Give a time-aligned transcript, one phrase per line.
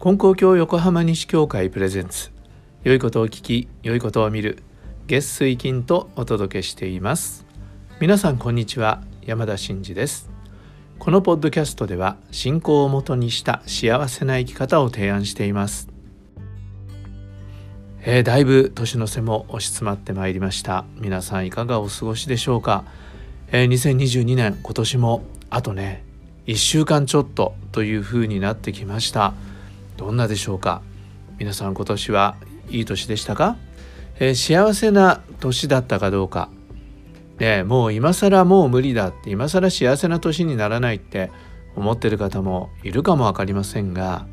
[0.00, 2.30] 金光教横浜西教会プレゼンツ。
[2.84, 4.62] 良いことを聞き良いことを見る。
[5.08, 7.44] 月水金とお届けしています。
[7.98, 9.02] 皆さんこんにちは。
[9.22, 10.30] 山田真嗣です。
[11.00, 15.88] このポッドキャストでは信仰をもとにした幸せな生き方を提案しています。
[18.02, 20.84] えー、だいぶ年の瀬も押し詰まってまいりました。
[20.98, 22.84] 皆さんいかがお過ごしでしょうか、
[23.50, 26.04] えー、2022年今年もあとね
[26.46, 29.34] 1週間ちょっとというふうになってきました。
[29.98, 30.80] どんなでしょうか？
[31.38, 32.36] 皆さん今年は
[32.70, 33.56] いい年でしたか、
[34.20, 36.48] えー、幸せな年だったかどうか。
[37.38, 41.30] ねもう今更もう無理だって今更幸せな年にならないって
[41.76, 44.26] 思ってる方もいるかも分かりませんが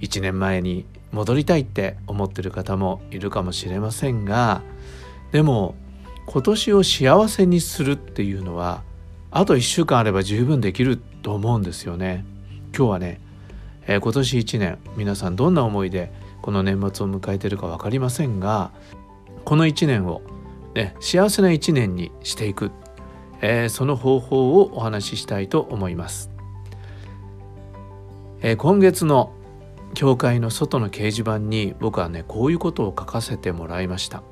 [0.00, 4.62] 1年前に戻りたいって思ってる方もいるかもしれませんが
[5.32, 5.74] でも
[6.26, 8.82] 今年を幸せにするっていうのは
[9.30, 12.24] あと1週間あれば十分できると思うんですよね。
[12.74, 13.20] 今日はね
[13.88, 18.70] えー、今年1年皆さんどんな思いでこの年末を迎えているか分かりませんが
[19.44, 20.22] この1年を、
[20.74, 22.70] ね、幸せな1年にしていく、
[23.40, 26.30] えー、その方法をお話ししたいと思います。
[28.40, 29.32] えー、今月の
[29.94, 34.22] 教会の外の掲示板に僕はねこういうことを書かせてもらいました。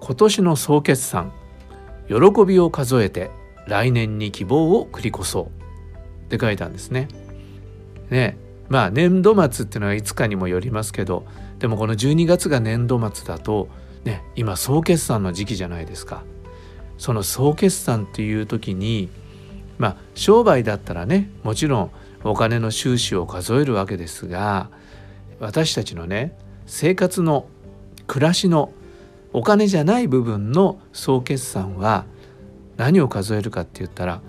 [0.00, 1.32] 今年の総決算
[2.06, 3.30] 喜びを数えて
[3.66, 5.46] 来年に希望を繰り越そう
[6.26, 7.08] って書いたんですね。
[8.10, 8.41] ね
[8.72, 11.26] まあ年度末っていうのはいつかにもよりますけど
[11.58, 13.68] でもこの12月が年度末だと
[14.02, 16.24] ね今総決算の時期じゃないですか。
[16.96, 19.10] その総決算っていう時に
[19.76, 21.90] まあ商売だったらねもちろん
[22.24, 24.70] お金の収支を数えるわけですが
[25.38, 27.48] 私たちのね生活の
[28.06, 28.72] 暮らしの
[29.34, 32.06] お金じゃない部分の総決算は
[32.78, 34.22] 何を数えるかって言ったら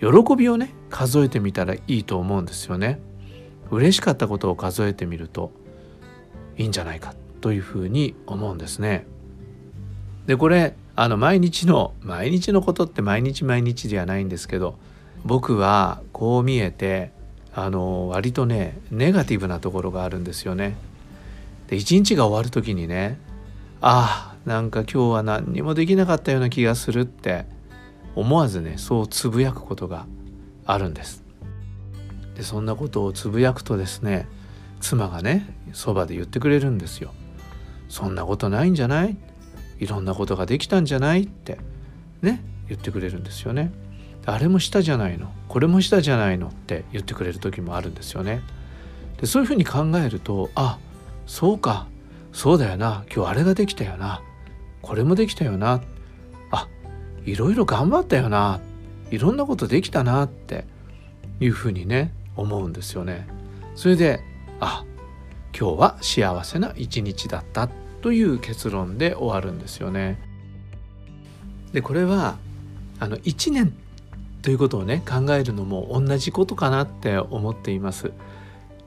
[0.00, 3.05] 喜びをね数えてみたらいいと思うんですよね。
[3.70, 5.50] 嬉しかったことを数えてみると
[6.56, 9.06] いいんじゃないかというふうに思うんですね。
[10.26, 14.78] でこれあの毎日の毎日のことって毎日毎日ではないんですけど
[15.24, 17.12] 僕はこう見えて
[17.54, 20.76] あの割とねネガティブなところがあるんですよね。
[21.68, 23.18] で一日が終わる時にね
[23.80, 27.44] ああなんか今日は何にもできなかったような気がするって
[28.14, 30.06] 思わずねそうつぶやくことが
[30.64, 31.25] あるんです。
[32.36, 34.28] でそんなことをつぶやくとですね
[34.80, 37.12] 妻がねそばで言ってくれるんですよ。
[37.88, 39.16] そんなことないんじゃない？
[39.78, 41.58] いろんなことができたんじゃないって
[42.20, 43.72] ね言ってくれるんですよね。
[44.26, 45.32] あれもしたじゃないの？
[45.48, 46.48] これもしたじゃないの？
[46.48, 48.42] って言ってくれる時もあるんですよね。
[49.20, 50.78] でそういうふうに考えるとあ
[51.26, 51.86] そうか。
[52.32, 53.04] そうだよな。
[53.14, 54.20] 今日あれができたよな。
[54.82, 55.80] これもできたよな。
[56.50, 56.68] あ
[57.24, 58.60] いろいろ頑張ったよな。
[59.10, 60.66] いろんなことできたなって
[61.40, 63.26] いうふうにね思うんですよね。
[63.74, 64.20] それで
[64.60, 64.84] あ
[65.58, 67.68] 今日は幸せな一日だった
[68.02, 70.18] という結論で終わるんですよね。
[71.72, 72.38] でこれは
[73.00, 73.74] あの1年
[74.42, 78.12] ということをね考えるのも同じことかなって思っています。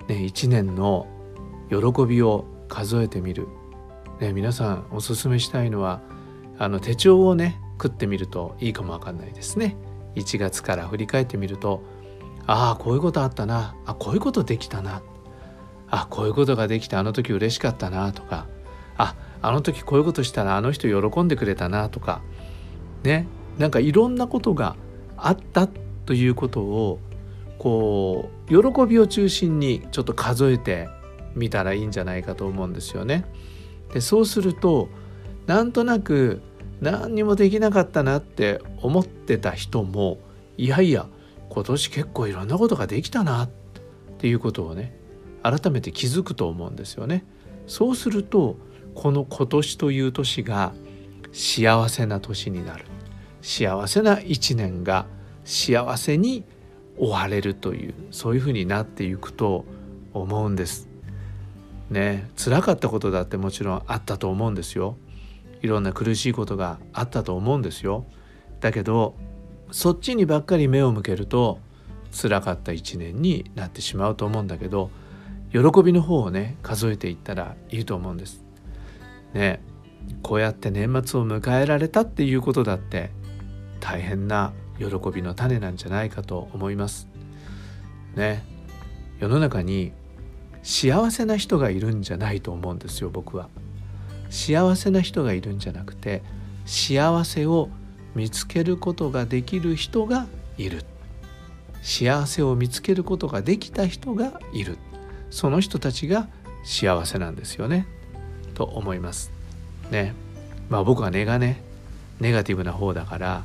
[0.08, 1.08] ね、1年の
[1.70, 3.48] 喜びを数えてみる、
[4.20, 6.02] ね、皆さんおすすめしたいのは
[6.58, 9.76] あの手帳をね食ってみるといいかもわかんないですね。
[10.16, 11.84] 1月から振り返ってみると
[12.48, 13.76] ああこういうことあったな。
[13.86, 15.02] あこういうことできたな。
[15.90, 18.46] あこういうことができてあの時嬉しかったなとか
[18.96, 22.22] ああの時こういうことしたらあの人喜んでくれたなとか。
[23.04, 23.28] ね。
[23.58, 24.76] なんかいろんなことが
[25.18, 25.68] あった
[26.06, 27.00] ということを
[27.58, 30.90] こう喜びを中心にちょっと数えて
[31.36, 33.26] みたらいいんじゃないかと思うんですよね。
[33.94, 34.88] でそうすると
[35.46, 36.42] なんとなく
[36.82, 40.20] 何にもできなかったなって思ってた人も
[40.58, 41.08] いやいや
[41.50, 43.50] 今年結構いろんなことができたなっ
[44.20, 44.96] ていうことをね
[45.44, 47.26] 改めて気づくと思うんですよね。
[47.68, 48.58] そうすると
[48.96, 50.74] この今年という年が
[51.32, 52.86] 幸せな年になる
[53.42, 55.06] 幸せな一年が
[55.46, 56.44] 幸せに
[56.98, 59.66] 終われるというそういうふうになっていくと
[60.14, 60.90] 思うんです。
[61.90, 64.98] ね辛かったことだってもちろんあったと思うんですよ。
[65.62, 68.06] いろんな苦しいことがあったと思うんですよ。
[68.60, 69.16] だけど
[69.72, 71.60] そっちにばっかり目を向けると
[72.12, 74.90] 辛かった一年になってしまうと思うんだけど
[75.52, 78.44] 喜びの方をね数えていったらいいと思うんです。
[79.34, 79.62] ね
[80.24, 83.12] こうやって年末を迎えられたっていうことだって
[83.80, 87.08] 大変な喜びの種なんじゃないかと思います。
[88.16, 88.44] ね
[89.20, 89.92] 世の中に
[90.64, 93.50] 幸せな人がいるんじゃないと思うんですよ僕は。
[94.30, 96.22] 幸せな人がいるんじゃなくて
[96.66, 97.70] 幸せを
[98.16, 100.28] 見つけることができる人が
[100.58, 100.84] いる。
[101.82, 104.78] 幸せを見つけることができた人がいる。
[105.30, 106.28] その人たちが
[106.64, 107.88] 幸せなんですよね。
[108.54, 109.32] と思います。
[109.92, 110.14] ね。
[110.70, 111.64] まあ僕は根がね
[112.20, 113.44] ネガティブな方だから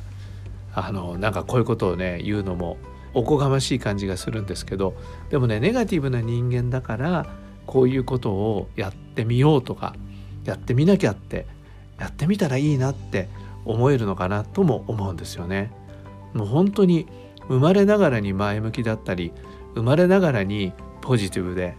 [0.73, 2.77] あのなんかこういうことをね言うのも
[3.13, 4.93] おこがましい感じがするんですけど
[5.29, 7.25] でもねネガティブな人間だから
[7.65, 9.95] こういうことをやってみようとか
[10.43, 11.47] やってみなきゃって
[11.97, 13.29] やってみたらいいなって
[13.65, 15.71] 思えるのかなとも思うんですよね。
[16.33, 17.07] もう本当に
[17.47, 19.33] 生まれながらに前向きだったり
[19.75, 21.75] 生まれながらにポジティブで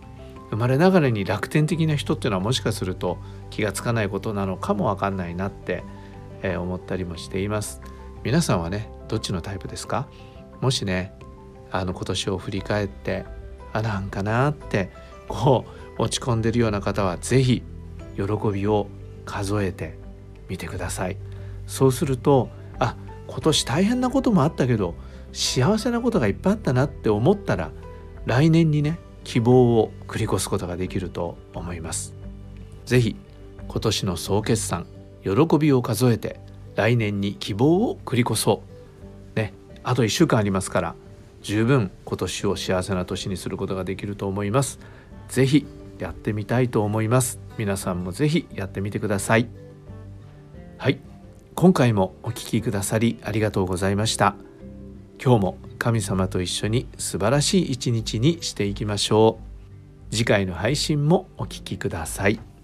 [0.50, 3.18] 生まれながらに楽天的な人っていうのはもしかすると
[3.50, 5.82] 気がつかないことなのかもわかんないなって、
[6.42, 7.80] え、思ったりもしています。
[8.22, 10.08] 皆さんはねどっちのタイプですか？
[10.60, 11.12] もしね
[11.72, 13.24] あの今年を振り返って
[13.72, 14.90] あなんかなって
[15.28, 15.64] こ
[15.98, 17.62] う落ち込んでるような方は是非
[18.16, 18.22] 喜
[18.52, 18.86] びを
[19.24, 19.98] 数えて
[20.48, 21.16] みてください。
[21.66, 22.48] そうすると
[22.78, 22.96] あ
[23.26, 24.94] 今年大変なこともあったけど
[25.32, 27.70] 幸せなことがいっぱいあったなって思ったら
[28.24, 32.14] 来年にね希望を繰り越すことができると思います。
[32.84, 33.16] 是非
[33.66, 34.86] 今年の総決算
[35.22, 36.38] 喜びを数えて
[36.76, 38.62] 来年に希望を繰り越そ
[39.34, 39.36] う。
[39.36, 39.52] ね
[39.82, 40.94] あと1週間ありますから
[41.42, 44.78] 十分今年を幸せな年にすることができると思います。
[45.28, 45.66] 是非
[45.98, 47.40] やってみたいと思います。
[47.58, 49.48] 皆さんも是非やってみてください。
[50.78, 51.00] はい。
[51.56, 54.36] 今回もお聴きくださりありがとうございました
[55.18, 59.38] 今日も神様と一緒に素晴らしい一日にしていきましょ
[60.10, 62.55] う次回の配信もお聴きください。